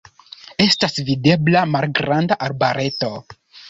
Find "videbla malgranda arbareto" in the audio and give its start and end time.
1.11-3.17